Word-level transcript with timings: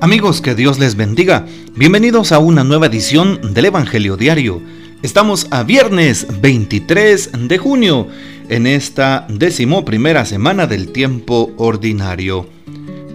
Amigos, 0.00 0.42
que 0.42 0.54
Dios 0.54 0.78
les 0.78 0.96
bendiga. 0.96 1.46
Bienvenidos 1.76 2.32
a 2.32 2.38
una 2.38 2.62
nueva 2.62 2.86
edición 2.86 3.54
del 3.54 3.66
Evangelio 3.66 4.16
Diario. 4.16 4.60
Estamos 5.02 5.46
a 5.50 5.62
viernes 5.62 6.26
23 6.40 7.30
de 7.48 7.58
junio, 7.58 8.08
en 8.48 8.66
esta 8.66 9.26
decimoprimera 9.30 10.26
semana 10.26 10.66
del 10.66 10.92
tiempo 10.92 11.52
ordinario. 11.56 12.46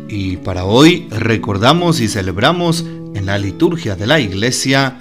Y 0.08 0.38
para 0.38 0.66
hoy 0.66 1.08
recordamos 1.12 2.00
y 2.00 2.08
celebramos 2.08 2.86
en 3.14 3.26
la 3.26 3.38
liturgia 3.38 3.96
de 3.96 4.08
la 4.08 4.20
iglesia 4.20 4.98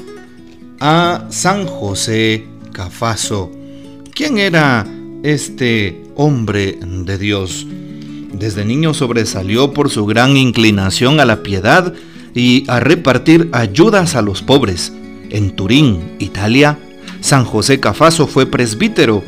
a 0.80 1.26
San 1.30 1.66
José 1.66 2.46
Cafaso. 2.72 3.50
¿Quién 4.14 4.38
era 4.38 4.86
este 5.22 6.02
hombre 6.16 6.78
de 6.82 7.18
Dios? 7.18 7.66
Desde 8.32 8.64
niño 8.64 8.94
sobresalió 8.94 9.72
por 9.72 9.90
su 9.90 10.06
gran 10.06 10.36
inclinación 10.36 11.20
a 11.20 11.24
la 11.24 11.42
piedad 11.42 11.94
y 12.34 12.64
a 12.68 12.80
repartir 12.80 13.48
ayudas 13.52 14.14
a 14.14 14.22
los 14.22 14.42
pobres. 14.42 14.92
En 15.30 15.56
Turín, 15.56 16.16
Italia, 16.18 16.78
San 17.20 17.44
José 17.44 17.80
Cafaso 17.80 18.26
fue 18.26 18.46
presbítero. 18.46 19.24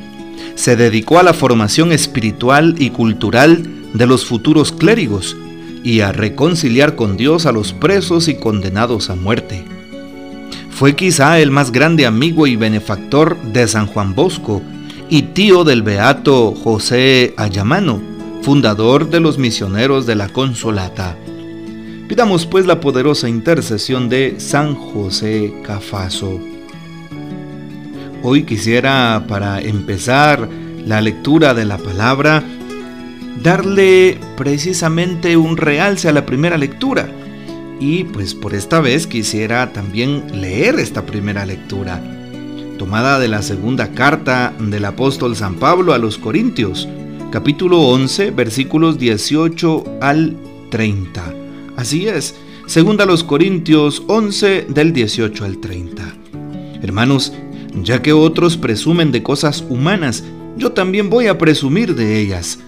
Se 0.54 0.76
dedicó 0.76 1.18
a 1.18 1.22
la 1.22 1.32
formación 1.32 1.92
espiritual 1.92 2.74
y 2.78 2.90
cultural 2.90 3.62
de 3.94 4.06
los 4.06 4.24
futuros 4.26 4.72
clérigos 4.72 5.36
y 5.82 6.00
a 6.00 6.12
reconciliar 6.12 6.94
con 6.94 7.16
Dios 7.16 7.46
a 7.46 7.52
los 7.52 7.72
presos 7.72 8.28
y 8.28 8.34
condenados 8.34 9.10
a 9.10 9.16
muerte. 9.16 9.64
Fue 10.70 10.94
quizá 10.94 11.40
el 11.40 11.50
más 11.50 11.72
grande 11.72 12.06
amigo 12.06 12.46
y 12.46 12.56
benefactor 12.56 13.40
de 13.42 13.66
San 13.66 13.86
Juan 13.86 14.14
Bosco 14.14 14.62
y 15.08 15.22
tío 15.22 15.64
del 15.64 15.82
beato 15.82 16.52
José 16.52 17.34
Ayamano, 17.36 18.00
fundador 18.42 19.10
de 19.10 19.20
los 19.20 19.38
misioneros 19.38 20.06
de 20.06 20.14
la 20.14 20.28
Consolata. 20.28 21.16
Pidamos 22.08 22.46
pues 22.46 22.66
la 22.66 22.80
poderosa 22.80 23.28
intercesión 23.28 24.08
de 24.08 24.40
San 24.40 24.74
José 24.74 25.52
Cafaso. 25.62 26.40
Hoy 28.22 28.42
quisiera, 28.42 29.24
para 29.28 29.60
empezar 29.60 30.48
la 30.86 31.00
lectura 31.00 31.54
de 31.54 31.64
la 31.64 31.78
palabra, 31.78 32.42
darle 33.42 34.18
precisamente 34.36 35.36
un 35.36 35.56
realce 35.56 36.08
a 36.08 36.12
la 36.12 36.26
primera 36.26 36.58
lectura. 36.58 37.08
Y 37.78 38.04
pues 38.04 38.34
por 38.34 38.54
esta 38.54 38.80
vez 38.80 39.06
quisiera 39.06 39.72
también 39.72 40.40
leer 40.40 40.78
esta 40.78 41.06
primera 41.06 41.46
lectura, 41.46 42.02
tomada 42.78 43.18
de 43.18 43.28
la 43.28 43.40
segunda 43.42 43.92
carta 43.92 44.52
del 44.58 44.84
apóstol 44.84 45.36
San 45.36 45.54
Pablo 45.54 45.94
a 45.94 45.98
los 45.98 46.18
Corintios, 46.18 46.88
capítulo 47.30 47.80
11, 47.82 48.32
versículos 48.32 48.98
18 48.98 49.84
al 50.00 50.36
30. 50.70 51.34
Así 51.76 52.08
es, 52.08 52.34
segunda 52.66 53.06
los 53.06 53.22
Corintios 53.22 54.02
11 54.08 54.66
del 54.68 54.92
18 54.92 55.44
al 55.44 55.58
30. 55.58 56.02
Hermanos, 56.82 57.32
ya 57.82 58.02
que 58.02 58.12
otros 58.12 58.56
presumen 58.56 59.12
de 59.12 59.22
cosas 59.22 59.64
humanas, 59.68 60.24
yo 60.56 60.72
también 60.72 61.08
voy 61.08 61.28
a 61.28 61.38
presumir 61.38 61.94
de 61.94 62.18
ellas. 62.18 62.58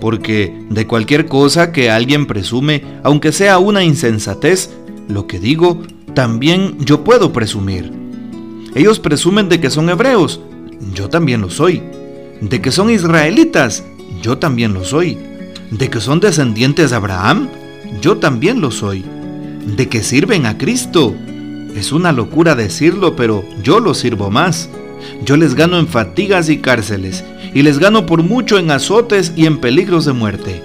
Porque 0.00 0.58
de 0.70 0.86
cualquier 0.86 1.26
cosa 1.26 1.70
que 1.72 1.90
alguien 1.90 2.26
presume, 2.26 2.84
aunque 3.02 3.32
sea 3.32 3.58
una 3.58 3.84
insensatez, 3.84 4.70
lo 5.08 5.26
que 5.26 5.38
digo, 5.38 5.82
también 6.14 6.78
yo 6.78 7.04
puedo 7.04 7.32
presumir. 7.32 7.92
Ellos 8.74 9.00
presumen 9.00 9.48
de 9.48 9.60
que 9.60 9.70
son 9.70 9.90
hebreos, 9.90 10.40
yo 10.94 11.08
también 11.10 11.42
lo 11.42 11.50
soy. 11.50 11.82
De 12.40 12.62
que 12.62 12.70
son 12.70 12.88
israelitas, 12.88 13.84
yo 14.22 14.38
también 14.38 14.74
lo 14.74 14.84
soy. 14.84 15.18
De 15.70 15.90
que 15.90 16.00
son 16.00 16.20
descendientes 16.20 16.90
de 16.90 16.96
Abraham, 16.96 17.48
yo 18.00 18.18
también 18.18 18.60
lo 18.60 18.70
soy. 18.70 19.04
De 19.76 19.88
que 19.88 20.02
sirven 20.02 20.46
a 20.46 20.58
Cristo. 20.58 21.14
Es 21.74 21.92
una 21.92 22.12
locura 22.12 22.54
decirlo, 22.54 23.16
pero 23.16 23.44
yo 23.62 23.80
lo 23.80 23.94
sirvo 23.94 24.30
más. 24.30 24.68
Yo 25.24 25.36
les 25.36 25.54
gano 25.54 25.78
en 25.78 25.86
fatigas 25.86 26.48
y 26.48 26.58
cárceles, 26.58 27.24
y 27.54 27.62
les 27.62 27.78
gano 27.78 28.06
por 28.06 28.22
mucho 28.22 28.58
en 28.58 28.70
azotes 28.70 29.32
y 29.36 29.46
en 29.46 29.58
peligros 29.58 30.04
de 30.04 30.12
muerte. 30.12 30.62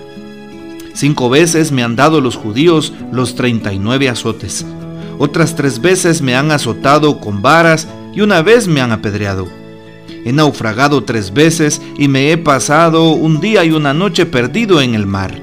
Cinco 0.94 1.29
veces 1.29 1.72
me 1.72 1.84
han 1.84 1.96
dado 1.96 2.22
los 2.22 2.35
judíos 2.35 2.94
los 3.12 3.35
39 3.35 4.09
azotes. 4.09 4.66
Otras 5.19 5.56
tres 5.56 5.81
veces 5.81 6.22
me 6.22 6.35
han 6.35 6.51
azotado 6.51 7.19
con 7.19 7.41
varas 7.41 7.88
y 8.13 8.22
una 8.22 8.41
vez 8.41 8.67
me 8.67 8.81
han 8.81 8.91
apedreado. 8.91 9.47
He 10.25 10.31
naufragado 10.31 11.03
tres 11.03 11.34
veces 11.34 11.81
y 11.97 12.07
me 12.07 12.31
he 12.31 12.38
pasado 12.38 13.09
un 13.11 13.41
día 13.41 13.66
y 13.66 13.72
una 13.72 13.94
noche 13.94 14.25
perdido 14.25 14.81
en 14.81 14.95
el 14.95 15.06
mar. 15.06 15.39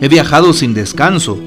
He 0.00 0.08
viajado 0.08 0.52
sin 0.52 0.74
descanso 0.74 1.38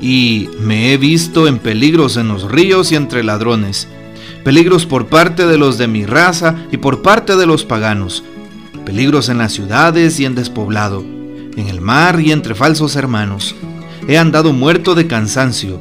y 0.00 0.48
me 0.60 0.92
he 0.92 0.96
visto 0.96 1.48
en 1.48 1.58
peligros 1.58 2.16
en 2.16 2.28
los 2.28 2.50
ríos 2.50 2.92
y 2.92 2.96
entre 2.96 3.24
ladrones. 3.24 3.88
Peligros 4.44 4.86
por 4.86 5.08
parte 5.08 5.46
de 5.46 5.58
los 5.58 5.76
de 5.76 5.88
mi 5.88 6.06
raza 6.06 6.54
y 6.70 6.76
por 6.76 7.02
parte 7.02 7.36
de 7.36 7.46
los 7.46 7.64
paganos. 7.64 8.22
Peligros 8.84 9.28
en 9.28 9.38
las 9.38 9.52
ciudades 9.52 10.20
y 10.20 10.24
en 10.24 10.36
despoblado, 10.36 11.00
en 11.00 11.66
el 11.68 11.80
mar 11.80 12.20
y 12.20 12.30
entre 12.30 12.54
falsos 12.54 12.94
hermanos. 12.94 13.56
He 14.06 14.18
andado 14.18 14.52
muerto 14.52 14.94
de 14.94 15.08
cansancio. 15.08 15.80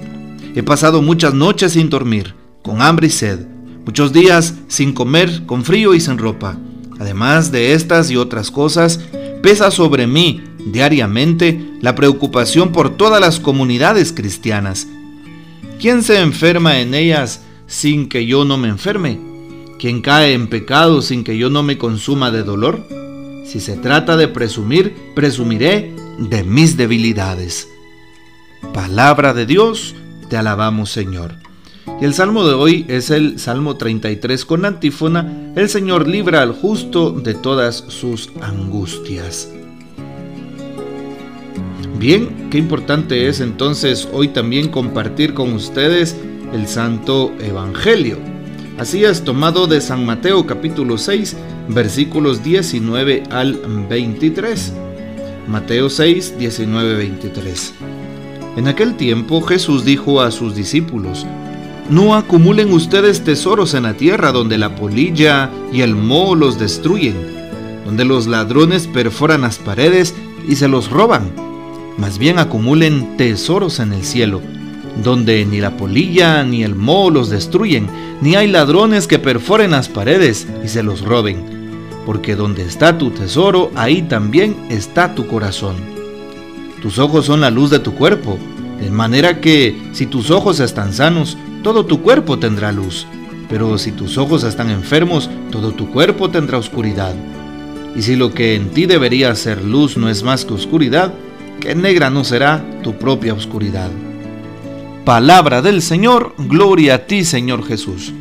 He 0.55 0.63
pasado 0.63 1.03
muchas 1.03 1.35
noches 1.35 1.73
sin 1.73 1.91
dormir, 1.91 2.33
con 2.63 2.81
hambre 2.81 3.07
y 3.07 3.11
sed 3.11 3.54
Muchos 3.85 4.11
días 4.11 4.55
sin 4.67 4.93
comer, 4.93 5.45
con 5.45 5.63
frío 5.63 5.93
y 5.93 6.01
sin 6.01 6.17
ropa. 6.17 6.57
Además 6.99 7.51
de 7.51 7.73
estas 7.73 8.09
y 8.09 8.17
otras 8.17 8.49
cosas, 8.49 8.99
pesa 9.43 9.69
sobre 9.69 10.07
mí 10.07 10.41
diariamente 10.65 11.73
la 11.81 11.93
preocupación 11.93 12.71
por 12.71 12.97
todas 12.97 13.21
las 13.21 13.39
comunidades 13.39 14.11
cristianas. 14.11 14.87
¿Quién 15.79 16.01
se 16.01 16.19
enferma 16.19 16.79
en 16.79 16.95
ellas 16.95 17.41
sin 17.67 18.09
que 18.09 18.25
yo 18.25 18.43
no 18.43 18.57
me 18.57 18.69
enferme? 18.69 19.19
¿Quién 19.77 20.01
cae 20.01 20.33
en 20.33 20.47
pecado 20.47 21.01
sin 21.01 21.23
que 21.23 21.37
yo 21.37 21.49
no 21.49 21.61
me 21.61 21.77
consuma 21.77 22.31
de 22.31 22.43
dolor? 22.43 22.87
Si 23.45 23.59
se 23.59 23.77
trata 23.77 24.17
de 24.17 24.27
presumir, 24.27 24.95
presumiré 25.13 25.93
de 26.17 26.43
mis 26.43 26.75
debilidades. 26.75 27.67
Palabra 28.73 29.33
de 29.33 29.45
Dios, 29.45 29.93
te 30.29 30.37
alabamos 30.37 30.89
Señor. 30.89 31.44
Y 31.99 32.03
el 32.03 32.13
salmo 32.13 32.45
de 32.45 32.53
hoy 32.53 32.85
es 32.89 33.09
el 33.09 33.39
Salmo 33.39 33.77
33 33.77 34.43
con 34.43 34.65
antífona, 34.65 35.53
El 35.55 35.69
Señor 35.69 36.07
libra 36.07 36.41
al 36.41 36.51
justo 36.51 37.11
de 37.11 37.33
todas 37.33 37.85
sus 37.87 38.31
angustias. 38.41 39.49
Bien, 41.97 42.49
qué 42.51 42.57
importante 42.57 43.29
es 43.29 43.39
entonces 43.39 44.09
hoy 44.11 44.27
también 44.27 44.67
compartir 44.67 45.33
con 45.33 45.53
ustedes 45.53 46.17
el 46.53 46.67
Santo 46.67 47.31
Evangelio. 47.39 48.17
Así 48.77 49.05
es 49.05 49.23
tomado 49.23 49.65
de 49.65 49.79
San 49.79 50.05
Mateo 50.05 50.45
capítulo 50.45 50.97
6 50.97 51.37
versículos 51.69 52.43
19 52.43 53.23
al 53.31 53.53
23. 53.89 54.73
Mateo 55.47 55.89
6, 55.89 56.37
19, 56.37 56.95
23. 56.95 57.73
En 58.57 58.67
aquel 58.67 58.95
tiempo 58.97 59.41
Jesús 59.41 59.85
dijo 59.85 60.21
a 60.21 60.31
sus 60.31 60.55
discípulos, 60.55 61.25
no 61.89 62.15
acumulen 62.15 62.73
ustedes 62.73 63.23
tesoros 63.23 63.73
en 63.73 63.83
la 63.83 63.93
tierra 63.93 64.31
donde 64.31 64.57
la 64.57 64.75
polilla 64.75 65.51
y 65.71 65.81
el 65.81 65.95
moho 65.95 66.35
los 66.35 66.57
destruyen, 66.57 67.15
donde 67.85 68.05
los 68.05 68.25
ladrones 68.25 68.87
perforan 68.87 69.41
las 69.41 69.57
paredes 69.57 70.15
y 70.47 70.55
se 70.55 70.67
los 70.67 70.89
roban. 70.89 71.31
Más 71.97 72.17
bien 72.17 72.39
acumulen 72.39 73.17
tesoros 73.17 73.79
en 73.79 73.93
el 73.93 74.03
cielo, 74.03 74.41
donde 75.03 75.45
ni 75.45 75.59
la 75.59 75.77
polilla 75.77 76.43
ni 76.43 76.63
el 76.63 76.75
moho 76.75 77.11
los 77.11 77.29
destruyen, 77.29 77.87
ni 78.21 78.35
hay 78.35 78.47
ladrones 78.47 79.07
que 79.07 79.19
perforen 79.19 79.71
las 79.71 79.87
paredes 79.87 80.47
y 80.63 80.67
se 80.67 80.81
los 80.81 81.01
roben. 81.01 81.53
Porque 82.05 82.35
donde 82.35 82.63
está 82.63 82.97
tu 82.97 83.11
tesoro, 83.11 83.71
ahí 83.75 84.01
también 84.01 84.55
está 84.69 85.13
tu 85.15 85.27
corazón. 85.27 85.75
Tus 86.81 86.99
ojos 86.99 87.25
son 87.25 87.41
la 87.41 87.51
luz 87.51 87.69
de 87.69 87.79
tu 87.79 87.93
cuerpo, 87.93 88.37
de 88.79 88.89
manera 88.91 89.39
que 89.39 89.75
si 89.93 90.05
tus 90.05 90.29
ojos 90.31 90.59
están 90.59 90.93
sanos, 90.93 91.37
todo 91.65 91.83
tu 91.83 92.03
cuerpo 92.03 92.37
tendrá 92.37 92.71
luz. 92.71 93.07
Pero 93.49 93.79
si 93.79 93.91
tus 93.91 94.19
ojos 94.19 94.43
están 94.43 94.69
enfermos, 94.69 95.31
todo 95.49 95.71
tu 95.71 95.89
cuerpo 95.89 96.29
tendrá 96.29 96.59
oscuridad. 96.59 97.15
Y 97.95 98.03
si 98.03 98.15
lo 98.15 98.31
que 98.31 98.53
en 98.53 98.69
ti 98.69 98.85
debería 98.85 99.33
ser 99.33 99.63
luz 99.63 99.97
no 99.97 100.07
es 100.07 100.21
más 100.21 100.45
que 100.45 100.53
oscuridad, 100.53 101.11
que 101.59 101.73
negra 101.73 102.11
no 102.11 102.23
será 102.23 102.63
tu 102.83 102.99
propia 102.99 103.33
oscuridad. 103.33 103.89
Palabra 105.05 105.63
del 105.63 105.81
Señor, 105.81 106.35
gloria 106.37 106.93
a 106.93 107.07
ti 107.07 107.25
Señor 107.25 107.65
Jesús. 107.65 108.13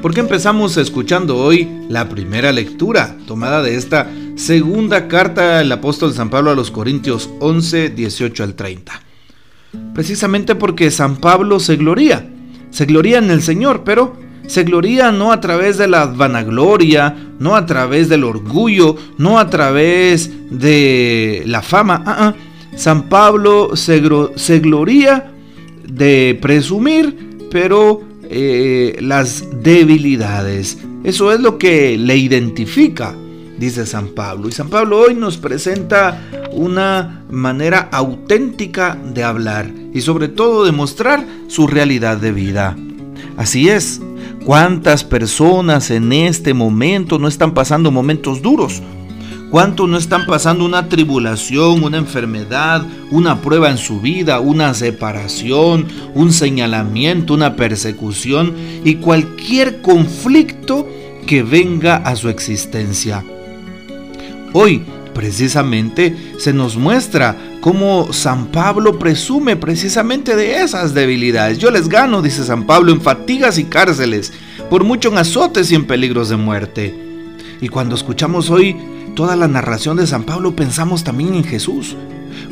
¿Por 0.00 0.14
qué 0.14 0.20
empezamos 0.20 0.76
escuchando 0.76 1.38
hoy 1.38 1.68
la 1.88 2.08
primera 2.08 2.52
lectura 2.52 3.16
tomada 3.26 3.60
de 3.60 3.74
esta 3.74 4.08
segunda 4.36 5.08
carta 5.08 5.58
del 5.58 5.72
apóstol 5.72 6.14
San 6.14 6.30
Pablo 6.30 6.52
a 6.52 6.54
los 6.54 6.70
Corintios 6.70 7.28
11, 7.40 7.88
18 7.88 8.44
al 8.44 8.54
30? 8.54 9.04
Precisamente 9.94 10.54
porque 10.54 10.90
San 10.90 11.16
Pablo 11.16 11.60
se 11.60 11.76
gloría, 11.76 12.28
se 12.70 12.86
gloría 12.86 13.18
en 13.18 13.30
el 13.30 13.42
Señor, 13.42 13.82
pero 13.84 14.16
se 14.46 14.64
gloría 14.64 15.10
no 15.12 15.32
a 15.32 15.40
través 15.40 15.78
de 15.78 15.88
la 15.88 16.06
vanagloria, 16.06 17.14
no 17.38 17.56
a 17.56 17.64
través 17.66 18.08
del 18.08 18.24
orgullo, 18.24 18.96
no 19.16 19.38
a 19.38 19.48
través 19.48 20.30
de 20.50 21.42
la 21.46 21.62
fama, 21.62 22.02
ah, 22.04 22.16
ah, 22.18 22.34
San 22.76 23.08
Pablo 23.08 23.76
se, 23.76 24.00
gloría 24.00 25.32
de 25.86 26.38
presumir, 26.42 27.46
pero 27.50 28.02
eh, 28.28 28.98
las 29.00 29.44
debilidades. 29.62 30.78
Eso 31.04 31.32
es 31.32 31.40
lo 31.40 31.56
que 31.56 31.96
le 31.96 32.16
identifica, 32.16 33.14
dice 33.58 33.86
San 33.86 34.08
Pablo. 34.08 34.48
Y 34.48 34.52
San 34.52 34.68
Pablo 34.68 34.98
hoy 34.98 35.14
nos 35.14 35.36
presenta 35.36 36.20
una 36.54 37.24
manera 37.30 37.88
auténtica 37.92 38.96
de 39.12 39.24
hablar 39.24 39.70
y 39.92 40.00
sobre 40.00 40.28
todo 40.28 40.64
de 40.64 40.72
mostrar 40.72 41.24
su 41.48 41.66
realidad 41.66 42.16
de 42.16 42.32
vida. 42.32 42.76
Así 43.36 43.68
es, 43.68 44.00
¿cuántas 44.44 45.04
personas 45.04 45.90
en 45.90 46.12
este 46.12 46.54
momento 46.54 47.18
no 47.18 47.28
están 47.28 47.54
pasando 47.54 47.90
momentos 47.90 48.42
duros? 48.42 48.82
¿Cuántos 49.50 49.88
no 49.88 49.96
están 49.96 50.26
pasando 50.26 50.64
una 50.64 50.88
tribulación, 50.88 51.84
una 51.84 51.98
enfermedad, 51.98 52.84
una 53.12 53.40
prueba 53.40 53.70
en 53.70 53.78
su 53.78 54.00
vida, 54.00 54.40
una 54.40 54.74
separación, 54.74 55.86
un 56.12 56.32
señalamiento, 56.32 57.34
una 57.34 57.54
persecución 57.54 58.52
y 58.84 58.96
cualquier 58.96 59.80
conflicto 59.80 60.88
que 61.24 61.44
venga 61.44 61.98
a 61.98 62.16
su 62.16 62.28
existencia? 62.28 63.24
Hoy, 64.52 64.82
precisamente, 65.14 66.34
se 66.38 66.52
nos 66.52 66.76
muestra 66.76 67.36
cómo 67.60 68.12
San 68.12 68.46
Pablo 68.46 68.98
presume 68.98 69.56
precisamente 69.56 70.36
de 70.36 70.62
esas 70.62 70.92
debilidades. 70.92 71.58
Yo 71.58 71.70
les 71.70 71.88
gano, 71.88 72.20
dice 72.20 72.44
San 72.44 72.66
Pablo, 72.66 72.92
en 72.92 73.00
fatigas 73.00 73.58
y 73.58 73.64
cárceles, 73.64 74.32
por 74.68 74.84
mucho 74.84 75.10
en 75.10 75.18
azotes 75.18 75.70
y 75.70 75.76
en 75.76 75.86
peligros 75.86 76.28
de 76.28 76.36
muerte. 76.36 76.94
Y 77.60 77.68
cuando 77.68 77.94
escuchamos 77.94 78.50
hoy 78.50 78.76
toda 79.14 79.36
la 79.36 79.48
narración 79.48 79.96
de 79.96 80.06
San 80.06 80.24
Pablo 80.24 80.54
pensamos 80.54 81.04
también 81.04 81.34
en 81.34 81.44
Jesús. 81.44 81.96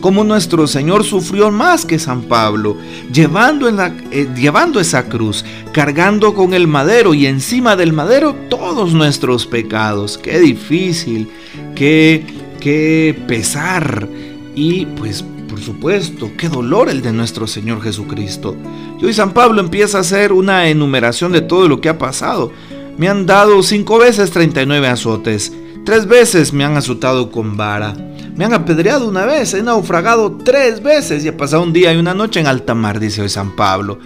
Como 0.00 0.24
nuestro 0.24 0.66
Señor 0.66 1.04
sufrió 1.04 1.50
más 1.50 1.84
que 1.84 1.98
San 1.98 2.22
Pablo, 2.22 2.76
llevando, 3.12 3.68
eh, 3.68 4.28
llevando 4.34 4.80
esa 4.80 5.04
cruz, 5.04 5.44
cargando 5.72 6.34
con 6.34 6.54
el 6.54 6.66
madero 6.66 7.14
y 7.14 7.26
encima 7.26 7.76
del 7.76 7.92
madero 7.92 8.34
todos 8.48 8.94
nuestros 8.94 9.46
pecados. 9.46 10.18
Qué 10.18 10.38
difícil, 10.40 11.28
qué, 11.74 12.24
qué 12.62 13.20
pesar 13.26 14.08
y 14.54 14.86
pues 14.86 15.24
por 15.48 15.60
supuesto, 15.60 16.30
qué 16.38 16.48
dolor 16.48 16.88
el 16.88 17.02
de 17.02 17.12
nuestro 17.12 17.46
Señor 17.46 17.82
Jesucristo. 17.82 18.56
Y 18.98 19.04
hoy 19.04 19.12
San 19.12 19.34
Pablo 19.34 19.60
empieza 19.60 19.98
a 19.98 20.00
hacer 20.00 20.32
una 20.32 20.68
enumeración 20.68 21.30
de 21.32 21.42
todo 21.42 21.68
lo 21.68 21.82
que 21.82 21.90
ha 21.90 21.98
pasado. 21.98 22.50
Me 22.96 23.08
han 23.08 23.26
dado 23.26 23.62
cinco 23.62 23.98
veces 23.98 24.30
39 24.30 24.86
azotes. 24.86 25.52
Tres 25.84 26.06
veces 26.06 26.54
me 26.54 26.64
han 26.64 26.76
azotado 26.78 27.30
con 27.30 27.58
vara. 27.58 27.94
Me 28.34 28.46
han 28.46 28.54
apedreado 28.54 29.08
una 29.08 29.26
vez, 29.26 29.52
he 29.52 29.62
naufragado 29.62 30.38
tres 30.42 30.82
veces 30.82 31.22
y 31.22 31.28
he 31.28 31.32
pasado 31.32 31.62
un 31.64 31.74
día 31.74 31.92
y 31.92 31.98
una 31.98 32.14
noche 32.14 32.40
en 32.40 32.46
alta 32.46 32.74
mar, 32.74 32.98
dice 32.98 33.20
hoy 33.20 33.28
San 33.28 33.54
Pablo. 33.54 33.98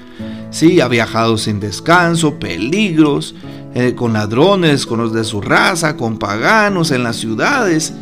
Sí, 0.50 0.81
ha 0.81 0.88
viajado 0.88 1.38
sin 1.38 1.61
descanso, 1.61 2.41
peligros, 2.41 3.37
eh, 3.75 3.94
con 3.94 4.14
ladrones, 4.14 4.85
con 4.85 4.99
los 4.99 5.12
de 5.12 5.23
su 5.23 5.41
raza, 5.41 5.97
con 5.97 6.19
paganos 6.19 6.91
en 6.91 7.05
las 7.05 7.17
ciudades. 7.17 7.93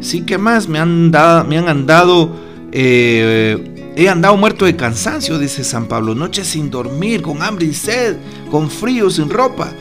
Sí, 0.00 0.22
¿qué 0.22 0.38
más? 0.38 0.68
Me 0.68 0.78
han, 0.78 1.10
me 1.10 1.58
han 1.58 1.68
andado, 1.68 2.30
eh, 2.72 3.92
he 3.96 4.08
andado 4.08 4.36
muerto 4.36 4.64
de 4.64 4.76
cansancio, 4.76 5.38
dice 5.38 5.62
San 5.62 5.86
Pablo. 5.86 6.14
Noches 6.14 6.46
sin 6.46 6.70
dormir, 6.70 7.22
con 7.22 7.42
hambre 7.42 7.66
y 7.66 7.74
sed, 7.74 8.16
con 8.50 8.70
frío, 8.70 9.10
sin 9.10 9.28
ropa. 9.28 9.72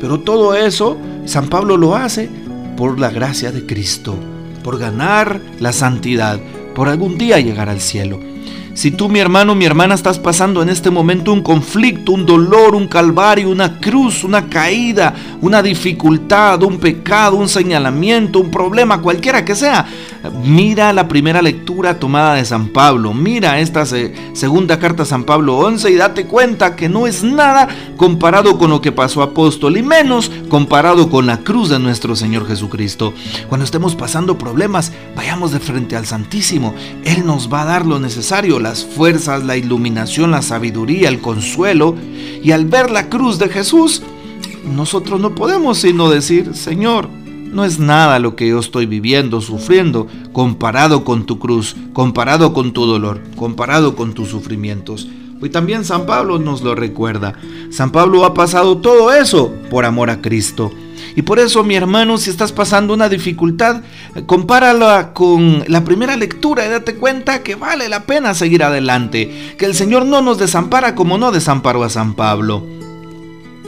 Pero 0.00 0.20
todo 0.20 0.54
eso, 0.54 0.96
San 1.26 1.48
Pablo 1.48 1.76
lo 1.76 1.94
hace 1.94 2.30
por 2.76 2.98
la 2.98 3.10
gracia 3.10 3.52
de 3.52 3.66
Cristo, 3.66 4.14
por 4.62 4.78
ganar 4.78 5.40
la 5.60 5.72
santidad, 5.72 6.40
por 6.74 6.88
algún 6.88 7.18
día 7.18 7.40
llegar 7.40 7.68
al 7.68 7.80
cielo. 7.80 8.20
Si 8.76 8.90
tú, 8.90 9.08
mi 9.08 9.20
hermano, 9.20 9.54
mi 9.54 9.64
hermana, 9.64 9.94
estás 9.94 10.18
pasando 10.18 10.60
en 10.60 10.68
este 10.68 10.90
momento 10.90 11.32
un 11.32 11.40
conflicto, 11.40 12.12
un 12.12 12.26
dolor, 12.26 12.74
un 12.74 12.86
calvario, 12.86 13.48
una 13.48 13.80
cruz, 13.80 14.22
una 14.22 14.50
caída, 14.50 15.14
una 15.40 15.62
dificultad, 15.62 16.62
un 16.62 16.78
pecado, 16.78 17.36
un 17.36 17.48
señalamiento, 17.48 18.38
un 18.38 18.50
problema, 18.50 19.00
cualquiera 19.00 19.46
que 19.46 19.54
sea, 19.54 19.86
mira 20.44 20.92
la 20.92 21.08
primera 21.08 21.40
lectura 21.40 21.98
tomada 21.98 22.34
de 22.34 22.44
San 22.44 22.68
Pablo, 22.68 23.14
mira 23.14 23.60
esta 23.60 23.86
segunda 23.86 24.78
carta 24.78 25.04
a 25.04 25.06
San 25.06 25.24
Pablo 25.24 25.56
11 25.56 25.90
y 25.90 25.94
date 25.94 26.26
cuenta 26.26 26.76
que 26.76 26.90
no 26.90 27.06
es 27.06 27.24
nada 27.24 27.68
comparado 27.96 28.58
con 28.58 28.68
lo 28.68 28.82
que 28.82 28.92
pasó 28.92 29.22
apóstol 29.22 29.78
y 29.78 29.82
menos 29.82 30.30
comparado 30.50 31.08
con 31.08 31.24
la 31.24 31.38
cruz 31.38 31.70
de 31.70 31.78
nuestro 31.78 32.14
Señor 32.14 32.46
Jesucristo. 32.46 33.14
Cuando 33.48 33.64
estemos 33.64 33.96
pasando 33.96 34.36
problemas, 34.36 34.92
vayamos 35.16 35.52
de 35.52 35.60
frente 35.60 35.96
al 35.96 36.04
Santísimo. 36.04 36.74
Él 37.04 37.24
nos 37.24 37.50
va 37.50 37.62
a 37.62 37.64
dar 37.64 37.86
lo 37.86 37.98
necesario 37.98 38.65
las 38.66 38.84
fuerzas, 38.84 39.44
la 39.44 39.56
iluminación, 39.56 40.32
la 40.32 40.42
sabiduría, 40.42 41.08
el 41.08 41.20
consuelo. 41.20 41.94
Y 42.42 42.50
al 42.50 42.64
ver 42.64 42.90
la 42.90 43.08
cruz 43.08 43.38
de 43.38 43.48
Jesús, 43.48 44.02
nosotros 44.74 45.20
no 45.20 45.36
podemos 45.36 45.78
sino 45.78 46.10
decir, 46.10 46.52
Señor, 46.54 47.08
no 47.08 47.64
es 47.64 47.78
nada 47.78 48.18
lo 48.18 48.34
que 48.34 48.48
yo 48.48 48.58
estoy 48.58 48.86
viviendo, 48.86 49.40
sufriendo, 49.40 50.08
comparado 50.32 51.04
con 51.04 51.26
tu 51.26 51.38
cruz, 51.38 51.76
comparado 51.92 52.52
con 52.52 52.72
tu 52.72 52.86
dolor, 52.86 53.22
comparado 53.36 53.94
con 53.94 54.14
tus 54.14 54.30
sufrimientos. 54.30 55.06
Y 55.40 55.48
también 55.50 55.84
San 55.84 56.04
Pablo 56.04 56.40
nos 56.40 56.62
lo 56.62 56.74
recuerda. 56.74 57.34
San 57.70 57.92
Pablo 57.92 58.24
ha 58.24 58.34
pasado 58.34 58.78
todo 58.78 59.12
eso 59.12 59.54
por 59.70 59.84
amor 59.84 60.10
a 60.10 60.20
Cristo. 60.20 60.72
Y 61.14 61.22
por 61.22 61.38
eso, 61.38 61.64
mi 61.64 61.74
hermano, 61.74 62.18
si 62.18 62.30
estás 62.30 62.52
pasando 62.52 62.94
una 62.94 63.08
dificultad, 63.08 63.82
compárala 64.26 65.12
con 65.12 65.64
la 65.68 65.84
primera 65.84 66.16
lectura 66.16 66.66
y 66.66 66.70
date 66.70 66.96
cuenta 66.96 67.42
que 67.42 67.54
vale 67.54 67.88
la 67.88 68.04
pena 68.04 68.34
seguir 68.34 68.62
adelante, 68.62 69.54
que 69.58 69.64
el 69.64 69.74
Señor 69.74 70.04
no 70.06 70.22
nos 70.22 70.38
desampara 70.38 70.94
como 70.94 71.18
no 71.18 71.32
desamparó 71.32 71.84
a 71.84 71.90
San 71.90 72.14
Pablo. 72.14 72.66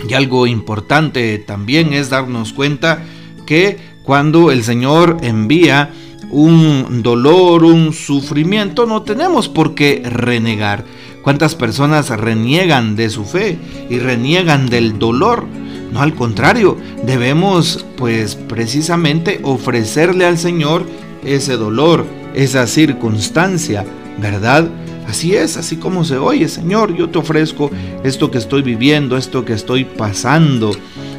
Y 0.08 0.14
algo 0.14 0.46
importante 0.46 1.38
también 1.38 1.92
es 1.92 2.10
darnos 2.10 2.52
cuenta 2.52 3.02
que 3.46 3.78
cuando 4.04 4.50
el 4.50 4.62
Señor 4.62 5.19
envía 5.22 5.90
un 6.30 7.02
dolor, 7.02 7.64
un 7.64 7.92
sufrimiento, 7.92 8.86
no 8.86 9.02
tenemos 9.02 9.48
por 9.48 9.75
qué 9.75 10.02
renegar. 10.04 10.84
¿Cuántas 11.22 11.54
personas 11.54 12.08
reniegan 12.10 12.96
de 12.96 13.10
su 13.10 13.25
fe 13.25 13.58
y 13.90 13.98
reniegan 13.98 14.69
del 14.69 14.98
dolor? 14.98 15.46
No, 15.93 16.00
al 16.00 16.14
contrario, 16.14 16.76
debemos 17.05 17.85
pues 17.96 18.35
precisamente 18.35 19.40
ofrecerle 19.43 20.26
al 20.26 20.38
Señor 20.38 20.85
ese 21.25 21.57
dolor, 21.57 22.07
esa 22.35 22.66
circunstancia, 22.66 23.85
¿verdad? 24.18 24.68
Así 25.09 25.35
es, 25.35 25.57
así 25.57 25.76
como 25.76 26.04
se 26.04 26.18
oye, 26.18 26.49
Señor, 26.49 26.95
yo 26.95 27.09
te 27.09 27.18
ofrezco 27.18 27.71
esto 28.04 28.30
que 28.30 28.37
estoy 28.37 28.61
viviendo, 28.61 29.16
esto 29.16 29.45
que 29.45 29.54
estoy 29.54 29.85
pasando, 29.85 30.71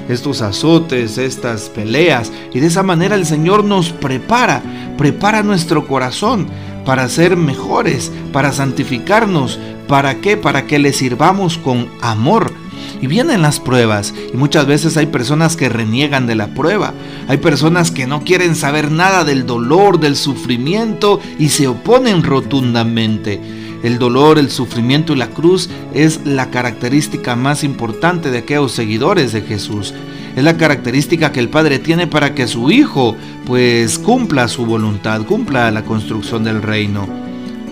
estos 0.07 0.43
azotes, 0.43 1.17
estas 1.17 1.69
peleas. 1.69 2.31
Y 2.53 2.59
de 2.59 2.67
esa 2.67 2.83
manera 2.83 3.15
el 3.15 3.25
Señor 3.25 3.63
nos 3.63 3.89
prepara, 3.89 4.61
prepara 4.95 5.41
nuestro 5.41 5.87
corazón 5.87 6.47
para 6.85 7.09
ser 7.09 7.35
mejores, 7.35 8.11
para 8.31 8.51
santificarnos. 8.51 9.59
¿Para 9.87 10.21
qué? 10.21 10.37
Para 10.37 10.67
que 10.67 10.77
le 10.77 10.93
sirvamos 10.93 11.57
con 11.57 11.87
amor 11.99 12.51
y 13.01 13.07
vienen 13.07 13.41
las 13.41 13.59
pruebas 13.59 14.13
y 14.33 14.37
muchas 14.37 14.65
veces 14.65 14.97
hay 14.97 15.07
personas 15.07 15.55
que 15.55 15.69
reniegan 15.69 16.27
de 16.27 16.35
la 16.35 16.53
prueba. 16.53 16.93
Hay 17.27 17.37
personas 17.37 17.91
que 17.91 18.07
no 18.07 18.23
quieren 18.23 18.55
saber 18.55 18.91
nada 18.91 19.23
del 19.23 19.45
dolor, 19.45 19.99
del 19.99 20.15
sufrimiento 20.15 21.19
y 21.37 21.49
se 21.49 21.67
oponen 21.67 22.23
rotundamente. 22.23 23.39
El 23.83 23.97
dolor, 23.97 24.39
el 24.39 24.49
sufrimiento 24.49 25.13
y 25.13 25.17
la 25.17 25.29
cruz 25.29 25.69
es 25.93 26.25
la 26.25 26.49
característica 26.49 27.35
más 27.35 27.63
importante 27.63 28.29
de 28.29 28.39
aquellos 28.39 28.73
seguidores 28.73 29.31
de 29.31 29.41
Jesús. 29.41 29.93
Es 30.35 30.43
la 30.43 30.57
característica 30.57 31.31
que 31.31 31.39
el 31.39 31.49
Padre 31.49 31.79
tiene 31.79 32.05
para 32.07 32.35
que 32.35 32.47
su 32.47 32.71
Hijo 32.71 33.15
pues 33.45 33.97
cumpla 33.97 34.47
su 34.47 34.65
voluntad, 34.65 35.25
cumpla 35.25 35.71
la 35.71 35.83
construcción 35.83 36.43
del 36.43 36.61
reino. 36.61 37.07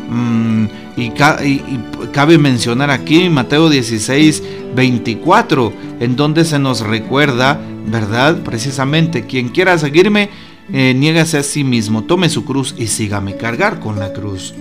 Mm, 0.10 0.66
y, 0.98 1.12
cabe 2.12 2.38
mencionar 2.38 2.90
aquí 2.90 3.30
Mateo 3.30 3.70
16, 3.70 4.44
24, 4.76 5.74
en 6.00 6.16
donde 6.16 6.44
se 6.44 6.58
nos 6.58 6.82
recuerda, 6.82 7.60
¿verdad? 7.88 8.42
Precisamente, 8.44 9.28
quien 9.28 9.50
quiera 9.50 9.78
seguirme, 9.78 10.30
eh, 10.74 10.94
niégase 10.96 11.38
a 11.38 11.44
sí 11.44 11.64
mismo, 11.64 12.04
tome 12.04 12.30
su 12.30 12.44
cruz 12.44 12.74
y 12.78 12.88
sígame, 12.88 13.38
cargar 13.38 13.80
con 13.80 14.00
la 14.00 14.12
cruz. 14.12 14.54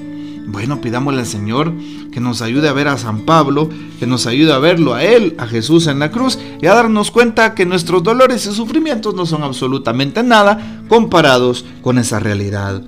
Bueno, 0.47 0.81
pidámosle 0.81 1.21
al 1.21 1.26
Señor 1.26 1.73
que 2.12 2.21
nos 2.21 2.40
ayude 2.40 2.69
a 2.69 2.73
ver 2.73 2.87
a 2.87 2.99
San 2.99 3.23
Pablo, 3.23 3.69
que 3.99 4.07
nos 4.07 4.26
ayude 4.26 4.52
a 4.52 4.59
verlo 4.59 4.95
a 4.95 5.02
Él, 5.02 5.35
a 5.38 5.47
Jesús 5.47 5.87
en 5.88 5.99
la 5.99 6.11
cruz, 6.11 6.38
y 6.61 6.66
a 6.66 6.75
darnos 6.75 7.11
cuenta 7.11 7.55
que 7.55 7.66
nuestros 7.66 8.02
dolores 8.02 8.47
y 8.47 8.52
sufrimientos 8.52 9.14
no 9.14 9.26
son 9.26 9.43
absolutamente 9.43 10.23
nada 10.23 10.85
comparados 10.88 11.64
con 11.83 11.99
esa 11.99 12.21
realidad. 12.21 12.83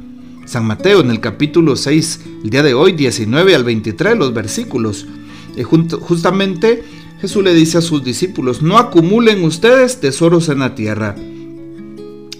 San 0.48 0.64
Mateo 0.64 1.00
en 1.00 1.10
el 1.10 1.20
capítulo 1.20 1.76
6, 1.76 2.20
el 2.42 2.48
día 2.48 2.62
de 2.62 2.72
hoy, 2.72 2.92
19 2.92 3.54
al 3.54 3.64
23, 3.64 4.16
los 4.16 4.32
versículos. 4.32 5.06
Y 5.54 5.62
justamente 5.62 6.84
Jesús 7.20 7.44
le 7.44 7.52
dice 7.52 7.76
a 7.76 7.82
sus 7.82 8.02
discípulos, 8.02 8.62
no 8.62 8.78
acumulen 8.78 9.44
ustedes 9.44 10.00
tesoros 10.00 10.48
en 10.48 10.60
la 10.60 10.74
tierra, 10.74 11.16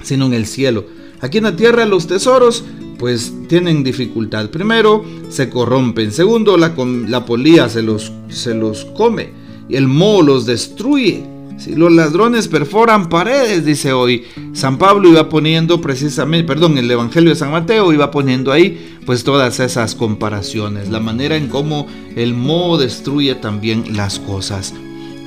sino 0.03 0.25
en 0.25 0.33
el 0.33 0.47
cielo. 0.47 0.87
Aquí 1.21 1.37
en 1.37 1.45
la 1.45 1.57
tierra 1.57 1.85
los 1.85 2.07
tesoros 2.07 2.65
pues 2.99 3.35
tienen 3.47 3.85
dificultad. 3.85 4.49
Primero, 4.49 5.05
se 5.29 5.51
corrompen. 5.51 6.11
Segundo, 6.11 6.57
la, 6.57 6.75
la 7.07 7.27
polía 7.27 7.69
se 7.69 7.83
los, 7.83 8.11
se 8.29 8.55
los 8.55 8.87
come 8.87 9.33
y 9.69 9.77
el 9.77 9.87
moho 9.87 10.23
los 10.23 10.47
destruye. 10.47 11.25
Si 11.59 11.75
los 11.75 11.93
ladrones 11.93 12.47
perforan 12.47 13.09
paredes, 13.09 13.65
dice 13.65 13.93
hoy. 13.93 14.25
San 14.53 14.79
Pablo 14.79 15.09
iba 15.09 15.29
poniendo 15.29 15.81
precisamente, 15.81 16.47
perdón, 16.47 16.79
el 16.79 16.89
Evangelio 16.89 17.31
de 17.31 17.37
San 17.37 17.51
Mateo 17.51 17.93
iba 17.93 18.13
poniendo 18.13 18.53
ahí 18.53 18.99
pues 19.05 19.25
todas 19.25 19.59
esas 19.59 19.97
comparaciones, 19.97 20.89
la 20.89 21.01
manera 21.01 21.37
en 21.37 21.49
cómo 21.49 21.89
el 22.15 22.35
moho 22.35 22.79
destruye 22.79 23.35
también 23.35 23.97
las 23.97 24.21
cosas. 24.21 24.73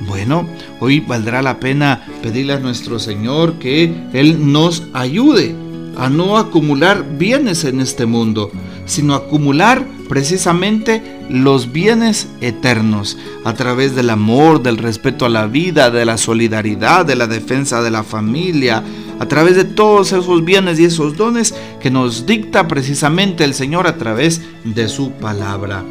Bueno, 0.08 0.48
hoy 0.80 1.00
valdrá 1.00 1.42
la 1.42 1.60
pena 1.60 2.06
pedirle 2.22 2.54
a 2.54 2.60
nuestro 2.60 2.98
Señor 2.98 3.58
que 3.58 3.92
Él 4.14 4.52
nos 4.52 4.84
ayude 4.94 5.54
a 5.96 6.08
no 6.08 6.38
acumular 6.38 7.04
bienes 7.18 7.64
en 7.64 7.80
este 7.80 8.06
mundo, 8.06 8.50
sino 8.86 9.14
acumular 9.14 9.86
precisamente 10.08 11.02
los 11.30 11.72
bienes 11.72 12.28
eternos 12.40 13.16
a 13.44 13.54
través 13.54 13.94
del 13.94 14.10
amor, 14.10 14.62
del 14.62 14.78
respeto 14.78 15.24
a 15.24 15.30
la 15.30 15.46
vida, 15.46 15.90
de 15.90 16.04
la 16.04 16.18
solidaridad, 16.18 17.06
de 17.06 17.16
la 17.16 17.26
defensa 17.26 17.82
de 17.82 17.90
la 17.90 18.02
familia, 18.02 18.82
a 19.18 19.26
través 19.26 19.56
de 19.56 19.64
todos 19.64 20.12
esos 20.12 20.44
bienes 20.44 20.78
y 20.80 20.84
esos 20.84 21.16
dones 21.16 21.54
que 21.80 21.90
nos 21.90 22.26
dicta 22.26 22.68
precisamente 22.68 23.44
el 23.44 23.54
Señor 23.54 23.86
a 23.86 23.96
través 23.96 24.42
de 24.64 24.88
su 24.88 25.12
palabra. 25.12 25.84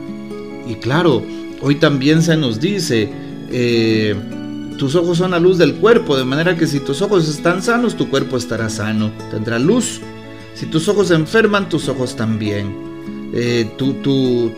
Y 0.68 0.76
claro, 0.76 1.24
hoy 1.62 1.76
también 1.76 2.22
se 2.22 2.38
nos 2.38 2.60
dice, 2.60 3.10
eh, 3.52 4.16
tus 4.78 4.96
ojos 4.96 5.18
son 5.18 5.32
la 5.32 5.40
luz 5.40 5.58
del 5.58 5.76
cuerpo, 5.76 6.18
de 6.18 6.26
manera 6.26 6.56
que 6.58 6.68
si 6.68 6.80
tus 6.80 7.02
ojos 7.02 7.28
están 7.28 7.62
sanos, 7.62 7.96
tu 7.96 8.10
cuerpo 8.10 8.38
estará 8.38 8.70
sano, 8.70 9.12
tendrá 9.30 9.60
luz. 9.60 10.02
Si 10.56 10.66
tus 10.66 10.88
ojos 10.88 11.08
se 11.08 11.16
enferman, 11.16 11.70
tus 11.70 11.88
ojos 11.90 12.16
también. 12.16 12.76
Eh, 13.34 13.70
tu, 13.78 13.94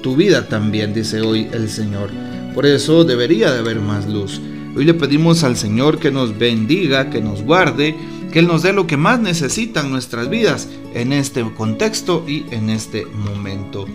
tu 0.02 0.16
vida 0.16 0.48
también, 0.48 0.94
dice 0.94 1.22
hoy 1.22 1.48
el 1.52 1.70
Señor. 1.70 2.10
Por 2.54 2.66
eso 2.66 3.04
debería 3.04 3.52
de 3.52 3.60
haber 3.60 3.80
más 3.80 4.08
luz. 4.08 4.42
Hoy 4.76 4.86
le 4.86 4.94
pedimos 4.94 5.44
al 5.44 5.56
Señor 5.56 6.00
que 6.00 6.12
nos 6.12 6.38
bendiga, 6.38 7.10
que 7.10 7.22
nos 7.22 7.44
guarde, 7.44 7.96
que 8.32 8.40
Él 8.40 8.48
nos 8.48 8.64
dé 8.64 8.74
lo 8.74 8.88
que 8.88 8.98
más 8.98 9.20
necesitan 9.20 9.92
nuestras 9.92 10.30
vidas 10.30 10.68
en 10.96 11.14
este 11.14 11.44
contexto 11.54 12.26
y 12.28 12.46
en 12.50 12.72
este 12.72 13.06
momento. 13.06 13.86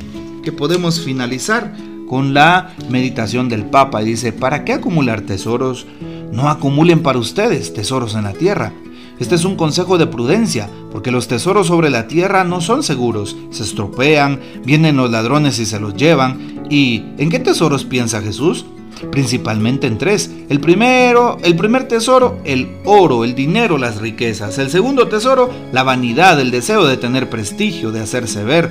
Que 0.44 0.52
podemos 0.52 1.00
finalizar 1.00 1.74
con 2.08 2.34
la 2.34 2.74
meditación 2.88 3.48
del 3.48 3.66
Papa. 3.66 4.00
Dice, 4.00 4.32
¿para 4.32 4.64
qué 4.64 4.74
acumular 4.74 5.22
tesoros? 5.22 5.86
No 6.32 6.48
acumulen 6.48 7.02
para 7.02 7.18
ustedes 7.18 7.74
tesoros 7.74 8.14
en 8.14 8.24
la 8.24 8.32
tierra. 8.32 8.72
Este 9.20 9.34
es 9.34 9.44
un 9.44 9.56
consejo 9.56 9.98
de 9.98 10.06
prudencia, 10.06 10.70
porque 10.92 11.10
los 11.10 11.26
tesoros 11.26 11.66
sobre 11.66 11.90
la 11.90 12.06
tierra 12.06 12.44
no 12.44 12.60
son 12.60 12.84
seguros, 12.84 13.36
se 13.50 13.64
estropean, 13.64 14.40
vienen 14.64 14.96
los 14.96 15.10
ladrones 15.10 15.58
y 15.58 15.66
se 15.66 15.80
los 15.80 15.94
llevan. 15.94 16.66
¿Y 16.70 17.02
en 17.18 17.28
qué 17.28 17.40
tesoros 17.40 17.84
piensa 17.84 18.22
Jesús? 18.22 18.64
Principalmente 19.10 19.88
en 19.88 19.98
tres. 19.98 20.30
El 20.48 20.60
primero, 20.60 21.38
el 21.42 21.56
primer 21.56 21.88
tesoro, 21.88 22.38
el 22.44 22.78
oro, 22.84 23.24
el 23.24 23.34
dinero, 23.34 23.76
las 23.76 24.00
riquezas. 24.00 24.58
El 24.58 24.70
segundo 24.70 25.08
tesoro, 25.08 25.50
la 25.72 25.82
vanidad, 25.82 26.40
el 26.40 26.50
deseo 26.50 26.86
de 26.86 26.96
tener 26.96 27.28
prestigio, 27.28 27.90
de 27.90 28.00
hacerse 28.00 28.44
ver. 28.44 28.70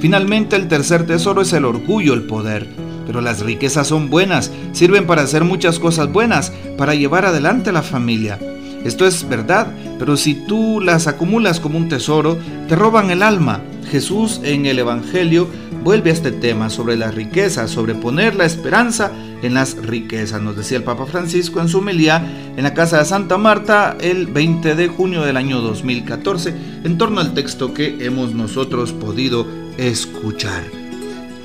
Finalmente, 0.00 0.54
el 0.54 0.68
tercer 0.68 1.06
tesoro 1.06 1.42
es 1.42 1.52
el 1.52 1.64
orgullo, 1.64 2.14
el 2.14 2.22
poder. 2.22 2.68
Pero 3.06 3.20
las 3.20 3.40
riquezas 3.40 3.88
son 3.88 4.10
buenas, 4.10 4.52
sirven 4.72 5.06
para 5.06 5.22
hacer 5.22 5.42
muchas 5.42 5.78
cosas 5.78 6.12
buenas, 6.12 6.52
para 6.76 6.94
llevar 6.94 7.24
adelante 7.24 7.70
a 7.70 7.72
la 7.72 7.82
familia. 7.82 8.38
Esto 8.84 9.06
es 9.06 9.28
verdad, 9.28 9.72
pero 9.98 10.16
si 10.16 10.34
tú 10.34 10.80
las 10.80 11.06
acumulas 11.06 11.60
como 11.60 11.78
un 11.78 11.88
tesoro, 11.88 12.38
te 12.68 12.76
roban 12.76 13.10
el 13.10 13.22
alma. 13.22 13.60
Jesús 13.90 14.40
en 14.44 14.66
el 14.66 14.78
Evangelio 14.78 15.48
vuelve 15.82 16.10
a 16.10 16.12
este 16.12 16.32
tema 16.32 16.70
sobre 16.70 16.96
las 16.96 17.14
riquezas, 17.14 17.70
sobre 17.70 17.94
poner 17.94 18.34
la 18.34 18.44
esperanza 18.44 19.10
en 19.42 19.54
las 19.54 19.76
riquezas. 19.76 20.42
Nos 20.42 20.56
decía 20.56 20.78
el 20.78 20.84
Papa 20.84 21.06
Francisco 21.06 21.60
en 21.60 21.68
su 21.68 21.78
homilía 21.78 22.52
en 22.56 22.62
la 22.62 22.74
casa 22.74 22.98
de 22.98 23.04
Santa 23.04 23.38
Marta 23.38 23.96
el 24.00 24.26
20 24.26 24.74
de 24.74 24.88
junio 24.88 25.22
del 25.22 25.36
año 25.36 25.60
2014 25.60 26.54
en 26.84 26.98
torno 26.98 27.20
al 27.20 27.34
texto 27.34 27.74
que 27.74 28.04
hemos 28.04 28.34
nosotros 28.34 28.92
podido 28.92 29.46
escuchar. 29.78 30.64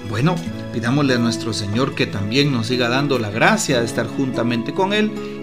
Bueno, 0.10 0.36
Pidámosle 0.74 1.14
a 1.14 1.20
nuestro 1.20 1.54
Señor 1.54 1.94
que 1.94 2.08
también 2.08 2.52
nos 2.52 2.66
siga 2.66 2.90
dando 2.90 3.20
la 3.20 3.30
gracia 3.30 3.80
de 3.80 3.86
estar 3.86 4.08
juntamente 4.08 4.74
con 4.74 4.92
Él 4.92 5.12